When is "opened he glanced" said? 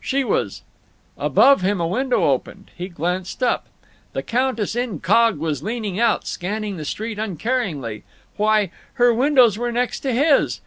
2.31-3.43